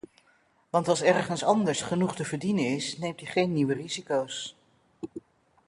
[0.69, 4.55] Want als ergens anders genoeg te verdienen is, neemt die geen nieuwe risico's.